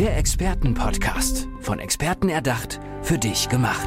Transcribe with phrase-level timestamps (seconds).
[0.00, 1.46] Der Expertenpodcast.
[1.60, 3.86] Von Experten erdacht, für dich gemacht.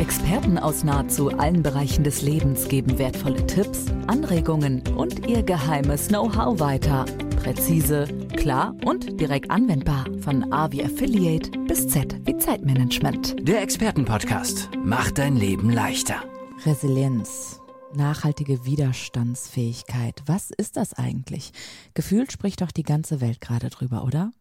[0.00, 6.58] Experten aus nahezu allen Bereichen des Lebens geben wertvolle Tipps, Anregungen und ihr geheimes Know-how
[6.58, 7.04] weiter.
[7.40, 10.06] Präzise, klar und direkt anwendbar.
[10.18, 13.36] Von A wie Affiliate bis Z wie Zeitmanagement.
[13.46, 16.24] Der Expertenpodcast macht dein Leben leichter.
[16.66, 17.60] Resilienz.
[17.94, 20.24] Nachhaltige Widerstandsfähigkeit.
[20.26, 21.52] Was ist das eigentlich?
[21.94, 24.32] Gefühlt spricht doch die ganze Welt gerade drüber, oder?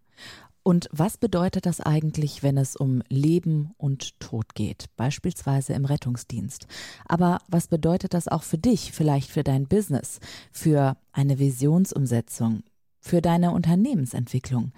[0.64, 6.68] Und was bedeutet das eigentlich, wenn es um Leben und Tod geht, beispielsweise im Rettungsdienst?
[7.08, 10.20] Aber was bedeutet das auch für dich, vielleicht für dein Business,
[10.52, 12.64] für eine Visionsumsetzung,
[13.00, 14.72] für deine Unternehmensentwicklung?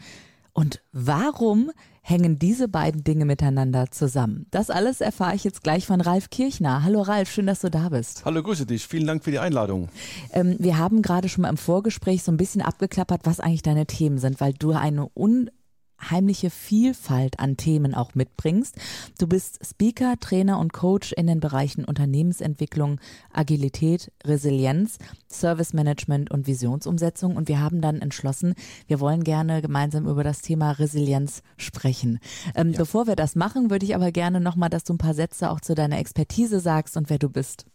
[0.54, 1.71] Und warum
[2.02, 4.45] hängen diese beiden Dinge miteinander zusammen?
[4.52, 6.84] Das alles erfahre ich jetzt gleich von Ralf Kirchner.
[6.84, 8.23] Hallo Ralf, schön, dass du da bist.
[8.23, 8.88] Hallo, grüße dich.
[8.88, 9.90] Vielen Dank für die Einladung.
[10.31, 13.88] Ähm, wir haben gerade schon mal im Vorgespräch so ein bisschen abgeklappert, was eigentlich deine
[13.88, 15.49] Themen sind, weil du eine un
[16.12, 18.75] heimliche Vielfalt an Themen auch mitbringst.
[19.20, 22.99] Du bist Speaker, Trainer und Coach in den Bereichen Unternehmensentwicklung,
[23.32, 24.98] Agilität, Resilienz,
[25.29, 27.35] Service Management und Visionsumsetzung.
[27.35, 28.55] Und wir haben dann entschlossen,
[28.87, 32.20] wir wollen gerne gemeinsam über das Thema Resilienz sprechen.
[32.55, 32.77] Ähm, ja.
[32.77, 35.62] Bevor wir das machen, würde ich aber gerne nochmal, dass du ein paar Sätze auch
[35.62, 37.65] zu deiner Expertise sagst und wer du bist.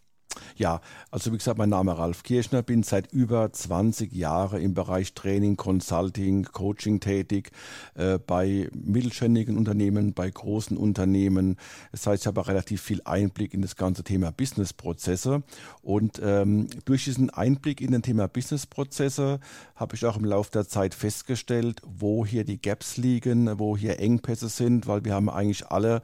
[0.57, 4.75] Ja, also wie gesagt, mein Name ist Ralf Kirchner, bin seit über 20 Jahren im
[4.75, 7.53] Bereich Training, Consulting, Coaching tätig,
[7.95, 11.56] äh, bei mittelständigen Unternehmen, bei großen Unternehmen.
[11.93, 15.43] Das heißt, ich habe relativ viel Einblick in das ganze Thema Businessprozesse.
[15.83, 19.41] Und ähm, durch diesen Einblick in das Thema Businessprozesse
[19.77, 23.99] habe ich auch im Laufe der Zeit festgestellt, wo hier die Gaps liegen, wo hier
[24.01, 26.03] Engpässe sind, weil wir haben eigentlich alle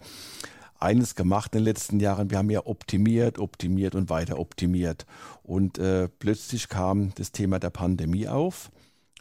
[0.79, 2.31] eines gemacht in den letzten Jahren.
[2.31, 5.07] Wir haben ja optimiert, optimiert und weiter optimiert.
[5.43, 8.71] Und äh, plötzlich kam das Thema der Pandemie auf.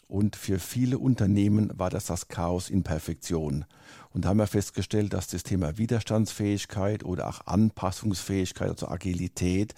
[0.08, 3.66] Und für viele Unternehmen war das das Chaos in Perfektion.
[4.12, 9.74] Und da haben wir festgestellt, dass das Thema Widerstandsfähigkeit oder auch Anpassungsfähigkeit, also Agilität,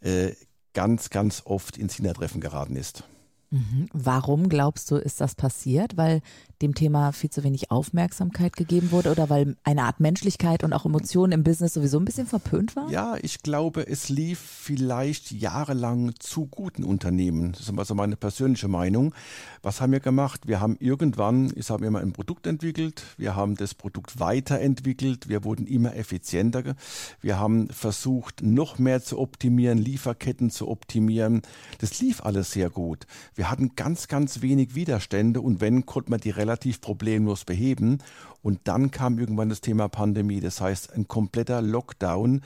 [0.00, 0.32] äh,
[0.74, 3.04] ganz, ganz oft ins Hintertreffen geraten ist.
[3.50, 3.88] Mhm.
[3.92, 5.96] Warum glaubst du, ist das passiert?
[5.96, 6.20] Weil
[6.62, 10.86] dem Thema viel zu wenig Aufmerksamkeit gegeben wurde oder weil eine Art Menschlichkeit und auch
[10.86, 12.90] Emotionen im Business sowieso ein bisschen verpönt war?
[12.90, 17.52] Ja, ich glaube, es lief vielleicht jahrelang zu guten Unternehmen.
[17.52, 19.14] Das ist also meine persönliche Meinung.
[19.62, 20.46] Was haben wir gemacht?
[20.46, 25.44] Wir haben irgendwann, ich habe immer ein Produkt entwickelt, wir haben das Produkt weiterentwickelt, wir
[25.44, 26.74] wurden immer effizienter,
[27.20, 31.42] wir haben versucht, noch mehr zu optimieren, Lieferketten zu optimieren.
[31.78, 33.06] Das lief alles sehr gut.
[33.34, 37.98] Wir hatten ganz, ganz wenig Widerstände und wenn, konnte man die relativ problemlos beheben.
[38.42, 40.40] Und dann kam irgendwann das Thema Pandemie.
[40.40, 42.42] Das heißt, ein kompletter Lockdown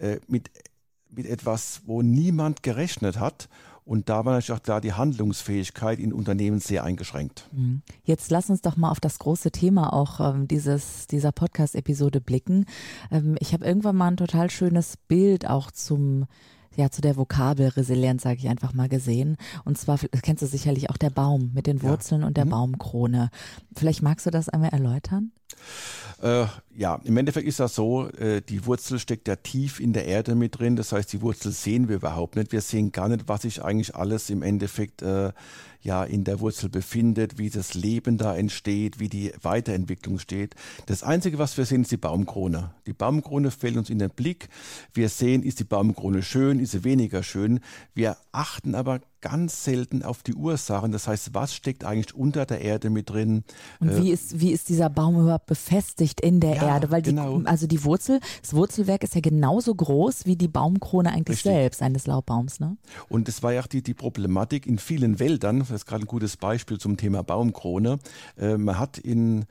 [0.00, 0.50] äh, mit,
[1.10, 3.48] mit etwas, wo niemand gerechnet hat.
[3.86, 7.48] Und da war natürlich auch klar die Handlungsfähigkeit in Unternehmen sehr eingeschränkt.
[7.52, 7.82] Mhm.
[8.02, 12.66] Jetzt lass uns doch mal auf das große Thema auch ähm, dieses, dieser Podcast-Episode blicken.
[13.12, 16.26] Ähm, ich habe irgendwann mal ein total schönes Bild auch zum
[16.76, 19.36] ja, zu der Vokabel Resilienz, sage ich einfach mal, gesehen.
[19.64, 22.26] Und zwar, kennst du sicherlich auch der Baum mit den Wurzeln ja.
[22.26, 22.50] und der mhm.
[22.50, 23.30] Baumkrone.
[23.74, 25.32] Vielleicht magst du das einmal erläutern?
[26.22, 30.06] Äh, ja, im Endeffekt ist das so, äh, die Wurzel steckt ja tief in der
[30.06, 30.76] Erde mit drin.
[30.76, 32.52] Das heißt, die Wurzel sehen wir überhaupt nicht.
[32.52, 35.32] Wir sehen gar nicht, was sich eigentlich alles im Endeffekt äh,
[35.82, 40.54] ja in der Wurzel befindet, wie das Leben da entsteht, wie die Weiterentwicklung steht.
[40.86, 42.74] Das Einzige, was wir sehen, ist die Baumkrone.
[42.86, 44.48] Die Baumkrone fällt uns in den Blick.
[44.94, 47.60] Wir sehen, ist die Baumkrone schön, ist sie weniger schön.
[47.94, 50.92] Wir achten aber ganz selten auf die Ursachen.
[50.92, 53.42] Das heißt, was steckt eigentlich unter der Erde mit drin?
[53.80, 56.92] Und äh, wie ist, wie ist dieser Baum überhaupt befestigt in der ja, Erde?
[56.92, 57.42] Weil die, genau.
[57.44, 61.52] also die Wurzel, das Wurzelwerk ist ja genauso groß wie die Baumkrone eigentlich Richtig.
[61.52, 62.76] selbst eines Laubbaums, ne?
[63.08, 66.06] Und es war ja auch die, die Problematik in vielen Wäldern, das ist gerade ein
[66.06, 67.98] gutes Beispiel zum Thema Baumkrone.
[68.38, 69.46] Äh, man hat in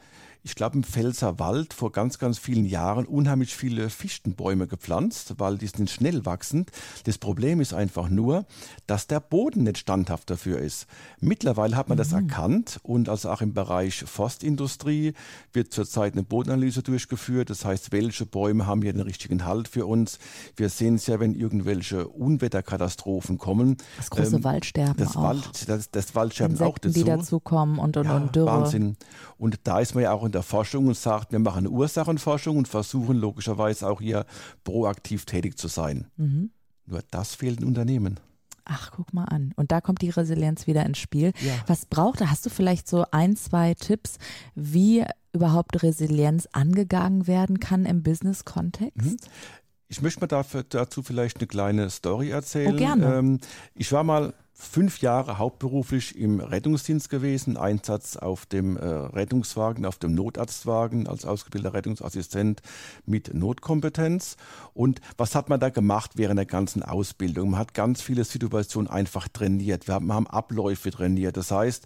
[0.45, 5.57] ich glaube, im Pfälzer Wald vor ganz, ganz vielen Jahren unheimlich viele Fichtenbäume gepflanzt, weil
[5.57, 6.69] die sind schnell wachsend.
[7.05, 8.45] Das Problem ist einfach nur,
[8.85, 10.85] dass der Boden nicht standhaft dafür ist.
[11.19, 11.99] Mittlerweile hat man mhm.
[11.99, 15.13] das erkannt und also auch im Bereich Forstindustrie
[15.51, 17.49] wird zurzeit eine Bodenanalyse durchgeführt.
[17.49, 20.19] Das heißt, welche Bäume haben hier den richtigen Halt für uns?
[20.55, 23.77] Wir sehen es ja, wenn irgendwelche Unwetterkatastrophen kommen.
[23.97, 25.23] Das große ähm, Waldsterben das auch.
[25.23, 26.93] Wald, das, das Waldsterben Insekten, auch dazu.
[26.93, 28.45] die dazukommen und, und, ja, und Dürre.
[28.45, 28.95] Wahnsinn.
[29.39, 32.67] Und da ist man ja auch in der Forschung und sagt, wir machen Ursachenforschung und
[32.67, 34.25] versuchen logischerweise auch hier
[34.63, 36.07] proaktiv tätig zu sein.
[36.17, 36.51] Mhm.
[36.85, 38.19] Nur das fehlt in Unternehmen.
[38.65, 39.53] Ach, guck mal an.
[39.55, 41.33] Und da kommt die Resilienz wieder ins Spiel.
[41.39, 41.53] Ja.
[41.67, 42.31] Was braucht er?
[42.31, 44.17] Hast du vielleicht so ein, zwei Tipps,
[44.55, 48.97] wie überhaupt Resilienz angegangen werden kann im Business-Kontext?
[48.97, 49.17] Mhm.
[49.87, 52.73] Ich möchte mal dafür, dazu vielleicht eine kleine Story erzählen.
[52.73, 53.15] Oh, gerne.
[53.15, 53.39] Ähm,
[53.75, 59.97] ich war mal fünf Jahre hauptberuflich im Rettungsdienst gewesen, Einsatz auf dem äh, Rettungswagen, auf
[59.97, 62.61] dem Notarztwagen als ausgebildeter Rettungsassistent
[63.05, 64.37] mit Notkompetenz.
[64.73, 67.51] Und was hat man da gemacht während der ganzen Ausbildung?
[67.51, 69.87] Man hat ganz viele Situationen einfach trainiert.
[69.87, 71.35] Wir haben, haben Abläufe trainiert.
[71.35, 71.85] Das heißt,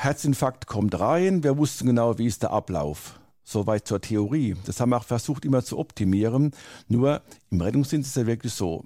[0.00, 3.20] Herzinfarkt kommt rein, wir wussten genau, wie ist der Ablauf.
[3.44, 4.56] Soweit zur Theorie.
[4.66, 6.52] Das haben wir auch versucht immer zu optimieren.
[6.88, 8.84] Nur im Rettungsdienst ist ja wirklich so,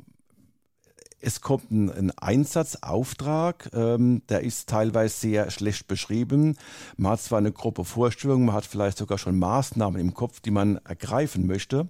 [1.21, 6.57] es kommt ein, ein Einsatzauftrag, ähm, der ist teilweise sehr schlecht beschrieben.
[6.97, 10.51] Man hat zwar eine grobe Vorstellung, man hat vielleicht sogar schon Maßnahmen im Kopf, die
[10.51, 11.89] man ergreifen möchte,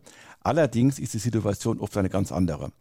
[0.48, 2.72] Allerdings ist die Situation oft eine ganz andere.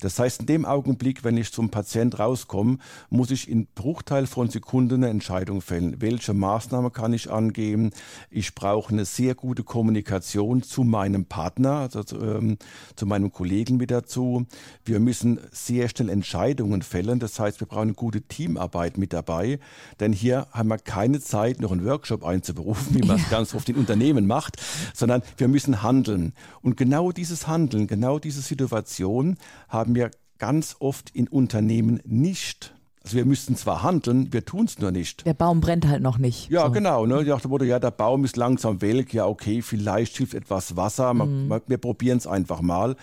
[0.00, 2.78] Das heißt, in dem Augenblick, wenn ich zum Patient rauskomme,
[3.10, 6.00] muss ich in Bruchteil von Sekunden eine Entscheidung fällen.
[6.00, 7.92] Welche Maßnahme kann ich angeben?
[8.28, 12.58] Ich brauche eine sehr gute Kommunikation zu meinem Partner, also zu, ähm,
[12.96, 14.44] zu meinem Kollegen mit dazu.
[14.84, 17.20] Wir müssen sehr schnell Entscheidungen fällen.
[17.20, 19.60] Das heißt, wir brauchen eine gute Teamarbeit mit dabei.
[20.00, 23.30] Denn hier haben wir keine Zeit, noch einen Workshop einzuberufen, wie man es ja.
[23.30, 24.56] ganz oft in Unternehmen macht,
[24.92, 26.32] sondern wir müssen handeln.
[26.62, 29.36] Und genau dieses Handeln, genau diese Situation
[29.68, 32.74] haben wir ganz oft in Unternehmen nicht.
[33.04, 35.26] Also wir müssten zwar handeln, wir tun es nur nicht.
[35.26, 36.50] Der Baum brennt halt noch nicht.
[36.50, 36.72] Ja, so.
[36.72, 37.04] genau.
[37.06, 37.22] Ne?
[37.22, 39.12] Ich dachte, ja, der Baum ist langsam welk.
[39.12, 41.12] Ja, okay, vielleicht hilft etwas Wasser.
[41.14, 41.60] Mhm.
[41.66, 42.96] Wir probieren es einfach mal.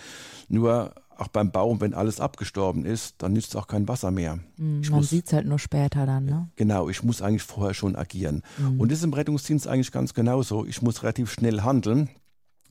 [0.48, 4.38] Nur auch beim Baum, wenn alles abgestorben ist, dann nützt auch kein Wasser mehr.
[4.56, 6.48] Mhm, man sieht es halt nur später dann, ne?
[6.56, 8.42] Genau, ich muss eigentlich vorher schon agieren.
[8.56, 8.80] Mhm.
[8.80, 10.64] Und das ist im Rettungsdienst eigentlich ganz genauso.
[10.64, 12.08] Ich muss relativ schnell handeln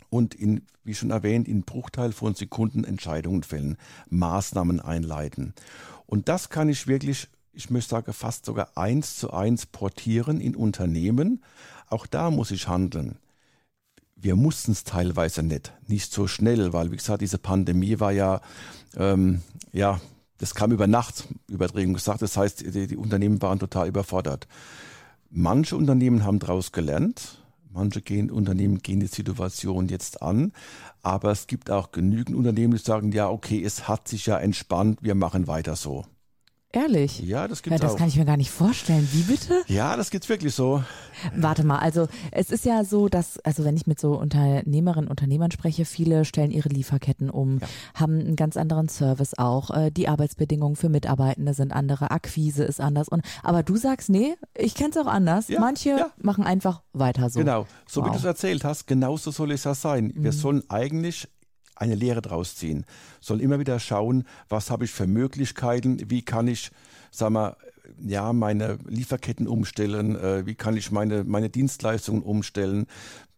[0.09, 3.77] und in, wie schon erwähnt, in Bruchteil von Sekunden Entscheidungen fällen,
[4.09, 5.53] Maßnahmen einleiten.
[6.06, 10.56] Und das kann ich wirklich, ich möchte sagen, fast sogar eins zu eins portieren in
[10.56, 11.44] Unternehmen.
[11.88, 13.17] Auch da muss ich handeln.
[14.15, 18.41] Wir mussten es teilweise nicht, nicht so schnell, weil, wie gesagt, diese Pandemie war ja,
[18.97, 19.41] ähm,
[19.71, 20.01] ja,
[20.39, 22.21] das kam über Nacht, übertrieben gesagt.
[22.21, 24.47] Das heißt, die, die Unternehmen waren total überfordert.
[25.29, 27.39] Manche Unternehmen haben daraus gelernt,
[27.71, 30.54] Manche gehen, Unternehmen gehen die Situation jetzt an,
[31.04, 35.00] aber es gibt auch genügend Unternehmen, die sagen, ja, okay, es hat sich ja entspannt,
[35.01, 36.06] wir machen weiter so.
[36.71, 37.19] Ehrlich?
[37.21, 37.98] Ja, das gibt's ja, das auch.
[37.98, 39.07] kann ich mir gar nicht vorstellen.
[39.12, 39.63] Wie bitte?
[39.66, 40.83] Ja, das gibt's wirklich so.
[41.36, 45.10] Warte mal, also es ist ja so, dass, also wenn ich mit so Unternehmerinnen und
[45.10, 47.68] Unternehmern spreche, viele stellen ihre Lieferketten um, ja.
[47.95, 49.71] haben einen ganz anderen Service auch.
[49.71, 53.10] Äh, die Arbeitsbedingungen für Mitarbeitende sind andere, Akquise ist anders.
[53.10, 55.48] Und aber du sagst, nee, ich kenne es auch anders.
[55.48, 56.12] Ja, Manche ja.
[56.22, 57.39] machen einfach weiter so.
[57.39, 58.07] Genau, so wow.
[58.07, 60.13] wie du es erzählt hast, genauso soll es ja sein.
[60.15, 60.38] Wir mhm.
[60.38, 61.27] sollen eigentlich
[61.79, 62.85] eine Lehre draus ziehen.
[63.21, 66.71] Soll immer wieder schauen, was habe ich für Möglichkeiten, wie kann ich,
[67.09, 67.55] sag mal,
[68.05, 72.85] ja, meine Lieferketten umstellen, äh, wie kann ich meine, meine Dienstleistungen umstellen.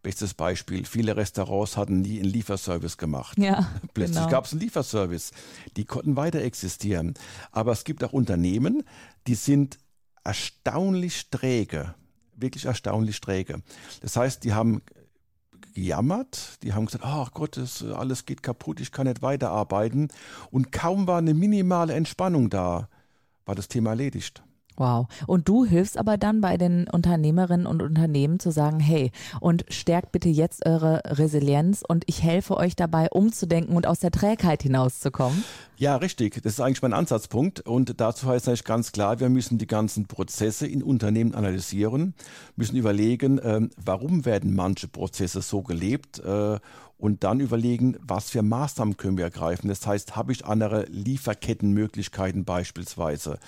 [0.04, 3.38] Bestes Beispiel, viele Restaurants hatten nie einen Lieferservice gemacht.
[3.38, 4.30] Ja, Plötzlich genau.
[4.30, 5.32] gab es einen Lieferservice.
[5.78, 7.14] Die konnten weiter existieren.
[7.52, 8.84] Aber es gibt auch Unternehmen,
[9.28, 9.78] die sind
[10.24, 11.94] erstaunlich träge,
[12.36, 13.62] wirklich erstaunlich träge.
[14.02, 14.82] Das heißt, die haben
[15.74, 16.62] gejammert.
[16.64, 20.10] Die haben gesagt, ach Gott, das, alles geht kaputt, ich kann nicht weiterarbeiten.
[20.52, 22.90] Und kaum war eine minimale Entspannung da,
[23.46, 24.44] war das Thema erledigt.
[24.82, 25.06] Wow.
[25.28, 30.12] Und du hilfst aber dann bei den Unternehmerinnen und Unternehmen zu sagen, hey, und stärkt
[30.12, 35.44] bitte jetzt eure Resilienz und ich helfe euch dabei umzudenken und aus der Trägheit hinauszukommen.
[35.78, 36.42] Ja, richtig.
[36.42, 37.62] Das ist eigentlich mein Ansatzpunkt.
[37.62, 42.16] Und dazu heißt eigentlich ganz klar, wir müssen die ganzen Prozesse in Unternehmen analysieren,
[42.56, 46.60] müssen überlegen, äh, warum werden manche Prozesse so gelebt äh,
[47.02, 49.68] und dann überlegen, was für Maßnahmen können wir ergreifen.
[49.70, 53.40] Das heißt, habe ich andere Lieferkettenmöglichkeiten beispielsweise?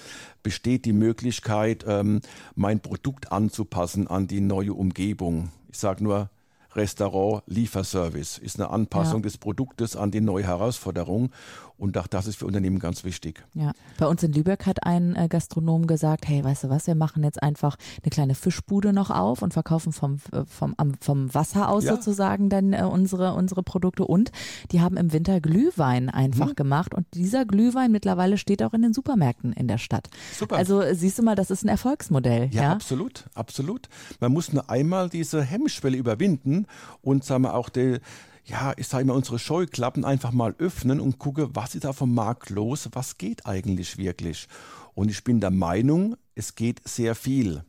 [0.41, 2.21] Besteht die Möglichkeit, ähm,
[2.55, 5.51] mein Produkt anzupassen an die neue Umgebung?
[5.71, 6.31] Ich sage nur,
[6.75, 9.23] Restaurant Lieferservice ist eine Anpassung ja.
[9.23, 11.31] des Produktes an die neue Herausforderung.
[11.77, 13.43] Und auch das ist für Unternehmen ganz wichtig.
[13.55, 16.95] Ja, bei uns in Lübeck hat ein äh, Gastronom gesagt, hey, weißt du was, wir
[16.95, 21.69] machen jetzt einfach eine kleine Fischbude noch auf und verkaufen vom, äh, vom, vom Wasser
[21.69, 21.95] aus ja.
[21.95, 24.05] sozusagen dann äh, unsere, unsere Produkte.
[24.05, 24.31] Und
[24.71, 26.55] die haben im Winter Glühwein einfach mhm.
[26.55, 26.93] gemacht.
[26.93, 30.09] Und dieser Glühwein mittlerweile steht auch in den Supermärkten in der Stadt.
[30.37, 30.55] Super.
[30.55, 32.49] Also siehst du mal, das ist ein Erfolgsmodell.
[32.51, 32.71] Ja, ja?
[32.71, 33.89] absolut, absolut.
[34.19, 36.62] Man muss nur einmal diese Hemmschwelle überwinden
[37.01, 37.99] und sagen wir auch die
[38.45, 42.13] ja, ich sage immer, unsere Scheuklappen einfach mal öffnen und gucke, was ist da vom
[42.13, 44.47] Markt los, was geht eigentlich wirklich.
[44.93, 47.63] Und ich bin der Meinung, es geht sehr viel.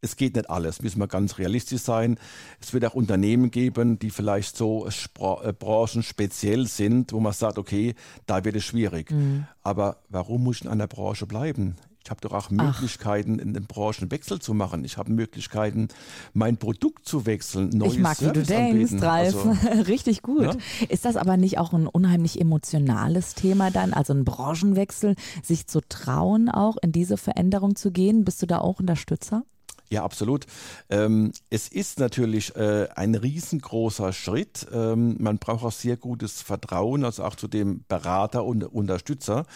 [0.00, 2.18] Es geht nicht alles, müssen wir ganz realistisch sein.
[2.60, 7.94] Es wird auch Unternehmen geben, die vielleicht so äh, branchenspeziell sind, wo man sagt, okay,
[8.26, 9.10] da wird es schwierig.
[9.10, 9.46] Mhm.
[9.62, 11.76] Aber warum muss ich in einer Branche bleiben?
[12.06, 13.42] Ich habe doch auch Möglichkeiten, Ach.
[13.42, 14.84] in den Branchenwechsel zu machen.
[14.84, 15.88] Ich habe Möglichkeiten,
[16.34, 19.34] mein Produkt zu wechseln, neues Ich mag, Service wie du denkst, Ralf.
[19.34, 20.44] Also, Richtig gut.
[20.44, 20.56] Ja?
[20.88, 25.80] Ist das aber nicht auch ein unheimlich emotionales Thema dann, also ein Branchenwechsel, sich zu
[25.80, 28.24] trauen, auch in diese Veränderung zu gehen?
[28.24, 29.42] Bist du da auch Unterstützer?
[29.88, 30.46] Ja, absolut.
[30.90, 34.66] Ähm, es ist natürlich äh, ein riesengroßer Schritt.
[34.72, 39.46] Ähm, man braucht auch sehr gutes Vertrauen, also auch zu dem Berater und Unterstützer.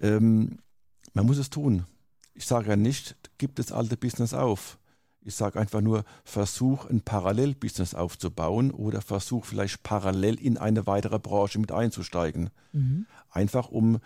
[0.00, 0.58] Ähm,
[1.14, 1.86] man muss es tun.
[2.34, 4.78] Ich sage ja nicht, gib das alte Business auf.
[5.22, 11.18] Ich sage einfach nur, versuch ein Parallelbusiness aufzubauen oder versuch vielleicht parallel in eine weitere
[11.18, 12.50] Branche mit einzusteigen.
[12.72, 13.06] Mhm.
[13.30, 14.00] Einfach um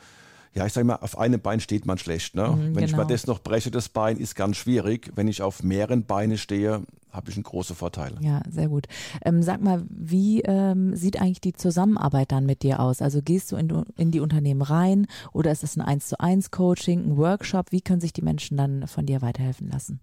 [0.54, 2.34] ja, ich sage mal, auf einem Bein steht man schlecht.
[2.34, 2.48] Ne?
[2.48, 2.86] Mhm, Wenn genau.
[2.86, 5.10] ich mal das noch breche, das Bein, ist ganz schwierig.
[5.14, 8.14] Wenn ich auf mehreren Beinen stehe, habe ich einen großen Vorteil.
[8.20, 8.86] Ja, sehr gut.
[9.24, 13.02] Ähm, sag mal, wie ähm, sieht eigentlich die Zusammenarbeit dann mit dir aus?
[13.02, 16.50] Also gehst du in, in die Unternehmen rein oder ist es ein 1 zu 1
[16.50, 17.72] Coaching, ein Workshop?
[17.72, 20.00] Wie können sich die Menschen dann von dir weiterhelfen lassen?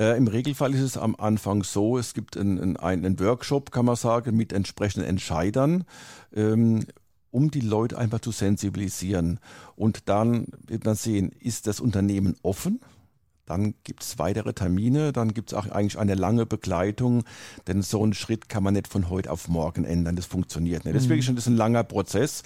[0.00, 3.96] Äh, Im Regelfall ist es am Anfang so, es gibt einen, einen Workshop, kann man
[3.96, 5.84] sagen, mit entsprechenden Entscheidern.
[6.34, 6.86] Ähm,
[7.32, 9.40] um die Leute einfach zu sensibilisieren.
[9.74, 12.80] Und dann wird man sehen, ist das Unternehmen offen?
[13.46, 17.24] Dann gibt es weitere Termine, dann gibt es auch eigentlich eine lange Begleitung,
[17.66, 20.94] denn so einen Schritt kann man nicht von heute auf morgen ändern, das funktioniert nicht.
[20.94, 22.44] Das ist wirklich schon das ist ein langer Prozess.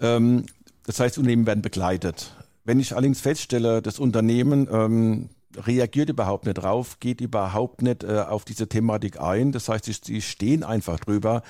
[0.00, 0.46] Ähm,
[0.86, 2.34] das heißt, Unternehmen werden begleitet.
[2.64, 8.20] Wenn ich allerdings feststelle, das Unternehmen ähm, reagiert überhaupt nicht drauf, geht überhaupt nicht äh,
[8.20, 9.52] auf diese Thematik ein.
[9.52, 11.42] Das heißt, sie stehen einfach drüber.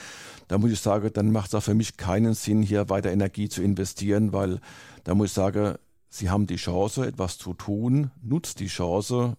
[0.48, 3.48] Da muss ich sagen, dann macht es auch für mich keinen Sinn, hier weiter Energie
[3.48, 4.60] zu investieren, weil
[5.04, 5.76] da muss ich sagen,
[6.08, 9.36] sie haben die Chance, etwas zu tun, nutzt die Chance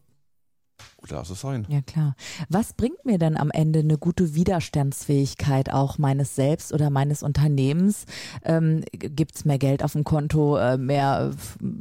[1.09, 1.65] Lass es sein.
[1.69, 2.15] Ja, klar.
[2.49, 8.05] Was bringt mir denn am Ende eine gute Widerstandsfähigkeit auch meines Selbst oder meines Unternehmens?
[8.43, 11.31] Ähm, Gibt es mehr Geld auf dem Konto, äh, mehr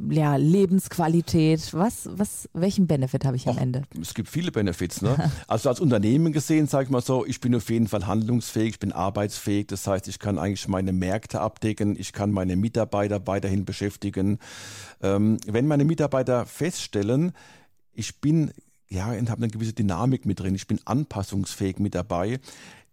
[0.09, 1.73] ja, Lebensqualität?
[1.73, 3.83] Was, was, welchen Benefit habe ich am Och, Ende?
[3.99, 5.01] Es gibt viele Benefits.
[5.01, 5.31] Ne?
[5.47, 8.79] also als Unternehmen gesehen, sage ich mal so, ich bin auf jeden Fall handlungsfähig, ich
[8.79, 9.67] bin arbeitsfähig.
[9.67, 14.37] Das heißt, ich kann eigentlich meine Märkte abdecken, ich kann meine Mitarbeiter weiterhin beschäftigen.
[15.01, 17.33] Ähm, wenn meine Mitarbeiter feststellen,
[17.95, 18.51] ich bin
[18.89, 20.55] ja, und habe eine gewisse Dynamik mit drin.
[20.55, 22.39] Ich bin anpassungsfähig mit dabei.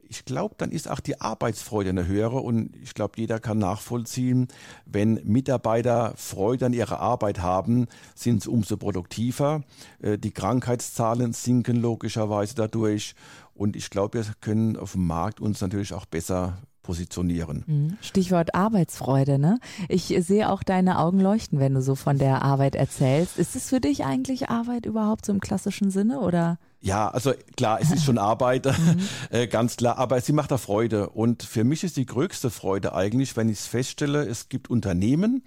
[0.09, 4.49] Ich glaube, dann ist auch die Arbeitsfreude eine höhere und ich glaube, jeder kann nachvollziehen,
[4.85, 9.63] wenn Mitarbeiter Freude an ihrer Arbeit haben, sind sie umso produktiver.
[10.03, 13.15] Äh, die Krankheitszahlen sinken logischerweise dadurch
[13.55, 17.65] und ich glaube, wir können auf dem Markt uns natürlich auch besser positionieren.
[17.67, 17.97] Mhm.
[18.01, 19.59] Stichwort Arbeitsfreude, ne?
[19.89, 23.39] Ich sehe auch deine Augen leuchten, wenn du so von der Arbeit erzählst.
[23.39, 26.59] Ist es für dich eigentlich Arbeit überhaupt so im klassischen Sinne oder?
[26.81, 29.01] Ja, also klar, es ist schon Arbeit, mhm.
[29.31, 31.11] äh, ganz klar, aber sie macht da Freude.
[31.11, 35.45] Und für mich ist die größte Freude eigentlich, wenn ich es feststelle, es gibt Unternehmen,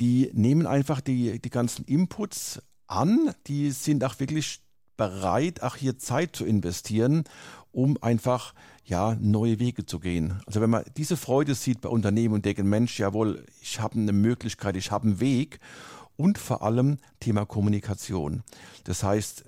[0.00, 4.60] die nehmen einfach die, die ganzen Inputs an, die sind auch wirklich
[4.96, 7.24] bereit, auch hier Zeit zu investieren,
[7.74, 8.54] um einfach
[8.84, 10.40] ja, neue Wege zu gehen.
[10.46, 14.12] Also wenn man diese Freude sieht bei Unternehmen und denken, Mensch, jawohl, ich habe eine
[14.12, 15.58] Möglichkeit, ich habe einen Weg
[16.16, 18.42] und vor allem Thema Kommunikation.
[18.84, 19.44] Das heißt,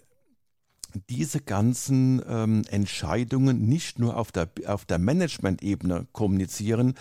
[1.10, 6.94] diese ganzen ähm, Entscheidungen nicht nur auf der, auf der Management-Ebene kommunizieren,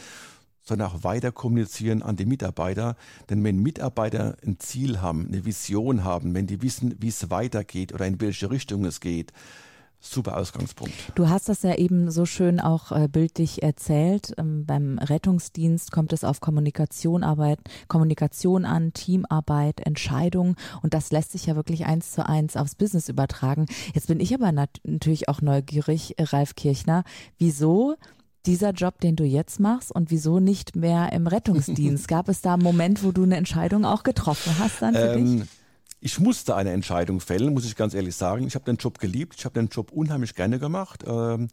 [0.62, 2.98] sondern auch weiter kommunizieren an die Mitarbeiter.
[3.30, 7.94] Denn wenn Mitarbeiter ein Ziel haben, eine Vision haben, wenn die wissen, wie es weitergeht
[7.94, 9.32] oder in welche Richtung es geht,
[10.00, 10.94] super Ausgangspunkt.
[11.16, 14.34] Du hast das ja eben so schön auch äh, bildlich erzählt.
[14.38, 21.32] Ähm, beim Rettungsdienst kommt es auf Kommunikation, Arbeit, Kommunikation an, Teamarbeit, Entscheidungen und das lässt
[21.32, 23.66] sich ja wirklich eins zu eins aufs Business übertragen.
[23.94, 27.04] Jetzt bin ich aber nat natürlich auch neugierig, Ralf Kirchner,
[27.38, 27.96] wieso
[28.46, 32.08] dieser Job, den du jetzt machst und wieso nicht mehr im Rettungsdienst?
[32.08, 35.40] Gab es da einen Moment, wo du eine Entscheidung auch getroffen hast dann für ähm,
[35.40, 35.50] dich?
[36.06, 38.46] Ich musste eine Entscheidung fällen, muss ich ganz ehrlich sagen.
[38.46, 41.04] Ich habe den Job geliebt, ich habe den Job unheimlich gerne gemacht.
[41.08, 41.48] Ähm,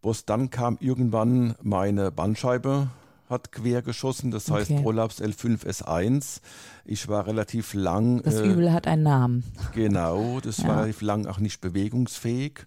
[0.00, 2.88] bloß dann kam irgendwann meine Bandscheibe
[3.28, 4.82] hat quer geschossen, das heißt okay.
[4.82, 6.40] Prolaps L5S1.
[6.86, 8.22] Ich war relativ lang.
[8.22, 9.44] Das äh, Übel hat einen Namen.
[9.74, 10.68] Genau, das ja.
[10.68, 12.66] war relativ lang auch nicht bewegungsfähig.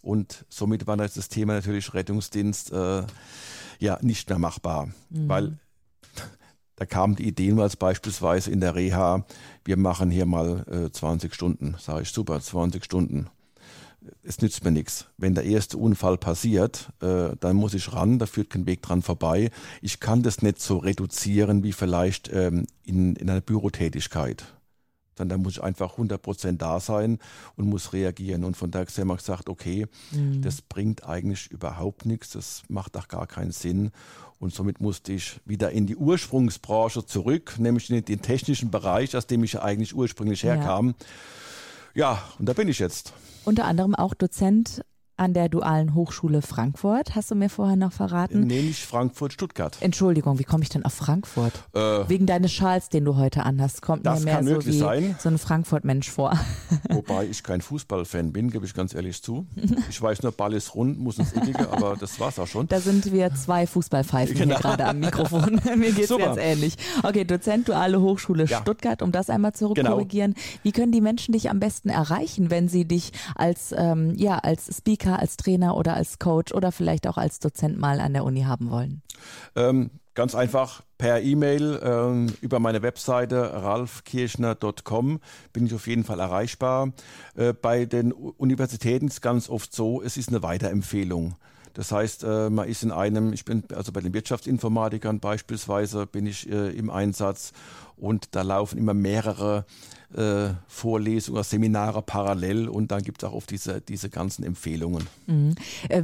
[0.00, 3.02] Und somit war das Thema natürlich Rettungsdienst äh,
[3.78, 4.88] ja nicht mehr machbar.
[5.10, 5.28] Mhm.
[5.28, 5.58] Weil
[6.76, 9.24] da kamen die Ideen als beispielsweise in der Reha,
[9.64, 11.74] wir machen hier mal äh, 20 Stunden.
[11.78, 13.28] Sage ich, super, 20 Stunden.
[14.22, 15.06] Es nützt mir nichts.
[15.16, 19.02] Wenn der erste Unfall passiert, äh, dann muss ich ran, da führt kein Weg dran
[19.02, 19.50] vorbei.
[19.80, 24.44] Ich kann das nicht so reduzieren wie vielleicht ähm, in, in einer Bürotätigkeit.
[25.16, 27.18] Sondern da muss ich einfach 100 Prozent da sein
[27.56, 28.44] und muss reagieren.
[28.44, 30.42] Und von daher haben wir gesagt, okay, mhm.
[30.42, 33.90] das bringt eigentlich überhaupt nichts, das macht auch gar keinen Sinn.
[34.38, 39.26] Und somit musste ich wieder in die Ursprungsbranche zurück, nämlich in den technischen Bereich, aus
[39.26, 40.94] dem ich eigentlich ursprünglich herkam.
[41.94, 43.14] Ja, ja und da bin ich jetzt.
[43.44, 44.82] Unter anderem auch Dozent
[45.16, 48.40] an der Dualen Hochschule Frankfurt, hast du mir vorher noch verraten?
[48.40, 49.76] Nee, nicht Frankfurt, Stuttgart.
[49.80, 51.52] Entschuldigung, wie komme ich denn auf Frankfurt?
[51.74, 55.16] Äh, Wegen deines Schals, den du heute anhast, kommt mir mehr so wie sein.
[55.18, 56.38] so ein Frankfurt-Mensch vor.
[56.90, 59.46] Wobei ich kein Fußballfan bin, gebe ich ganz ehrlich zu.
[59.88, 62.68] Ich weiß nur, Ball ist rund, muss ins Eckige, aber das war's auch schon.
[62.68, 64.54] Da sind wir zwei Fußballpfeifen genau.
[64.56, 65.60] hier gerade am Mikrofon.
[65.76, 66.26] mir geht's Super.
[66.26, 66.76] ganz ähnlich.
[67.02, 68.60] Okay, Dozent Duale Hochschule ja.
[68.60, 70.34] Stuttgart, um das einmal zurückkorrigieren.
[70.34, 70.46] Genau.
[70.62, 74.76] Wie können die Menschen dich am besten erreichen, wenn sie dich als, ähm, ja, als
[74.76, 78.24] Speaker Speaker, als Trainer oder als Coach oder vielleicht auch als Dozent mal an der
[78.24, 79.02] Uni haben wollen?
[79.54, 85.20] Ähm, ganz einfach per E-Mail ähm, über meine Webseite ralfkirchner.com
[85.52, 86.92] bin ich auf jeden Fall erreichbar.
[87.36, 91.36] Äh, bei den Universitäten ist ganz oft so, es ist eine Weiterempfehlung.
[91.76, 96.24] Das heißt, äh, man ist in einem, ich bin also bei den Wirtschaftsinformatikern beispielsweise, bin
[96.24, 97.52] ich äh, im Einsatz
[97.98, 99.66] und da laufen immer mehrere
[100.14, 105.06] äh, Vorlesungen, Seminare parallel und dann gibt es auch oft diese, diese ganzen Empfehlungen.
[105.26, 105.54] Mhm.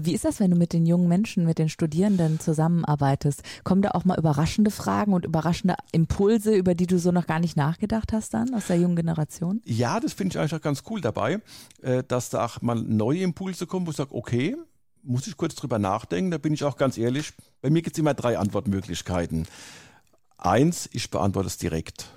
[0.01, 3.43] Wie ist das, wenn du mit den jungen Menschen, mit den Studierenden zusammenarbeitest?
[3.65, 7.41] Kommen da auch mal überraschende Fragen und überraschende Impulse, über die du so noch gar
[7.41, 9.63] nicht nachgedacht hast dann aus der jungen Generation?
[9.65, 11.41] Ja, das finde ich eigentlich auch ganz cool dabei,
[12.09, 14.57] dass da auch mal neue Impulse kommen, wo ich sage, okay,
[15.03, 17.33] muss ich kurz drüber nachdenken, da bin ich auch ganz ehrlich.
[17.61, 19.47] Bei mir gibt es immer drei Antwortmöglichkeiten.
[20.39, 22.09] Eins, ich beantworte es direkt.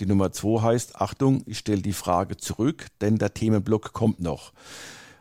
[0.00, 4.52] Die Nummer zwei heißt, Achtung, ich stelle die Frage zurück, denn der Themenblock kommt noch.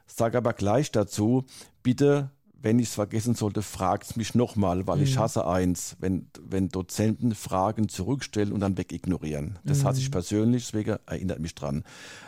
[0.08, 1.46] Sag aber gleich dazu,
[1.84, 5.04] bitte, wenn ich es vergessen sollte, fragt mich nochmal, weil mhm.
[5.04, 9.60] ich hasse eins, wenn, wenn Dozenten Fragen zurückstellen und dann wegignorieren.
[9.64, 9.88] Das mhm.
[9.88, 11.84] hasse ich persönlich, deswegen erinnert mich dran.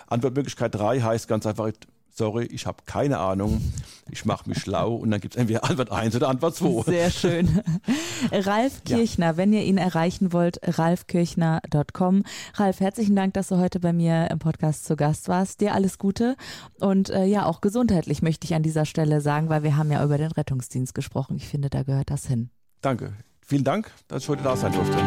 [0.08, 1.72] Antwortmöglichkeit drei heißt ganz einfach,
[2.14, 3.62] sorry, ich habe keine Ahnung,
[4.10, 6.84] ich mache mich schlau und dann gibt es entweder Antwort 1 oder Antwort 2.
[6.84, 7.62] Sehr schön.
[8.32, 9.38] Ralf Kirchner, ja.
[9.38, 12.24] wenn ihr ihn erreichen wollt, ralfkirchner.com.
[12.56, 15.62] Ralf, herzlichen Dank, dass du heute bei mir im Podcast zu Gast warst.
[15.62, 16.36] Dir alles Gute
[16.80, 20.04] und äh, ja, auch gesundheitlich möchte ich an dieser Stelle sagen, weil wir haben ja
[20.04, 21.36] über den Rettungsdienst gesprochen.
[21.38, 22.50] Ich finde, da gehört das hin.
[22.82, 23.14] Danke.
[23.46, 24.98] Vielen Dank, dass ich heute da sein durfte.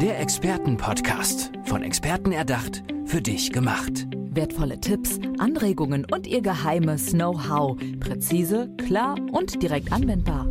[0.00, 1.50] Der Expertenpodcast.
[1.64, 4.06] Von Experten erdacht, für dich gemacht.
[4.32, 7.76] Wertvolle Tipps, Anregungen und ihr geheimes Know-how.
[7.98, 10.48] Präzise, klar und direkt anwendbar.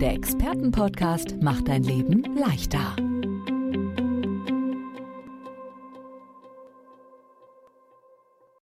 [0.00, 2.94] Der Expertenpodcast macht dein Leben leichter.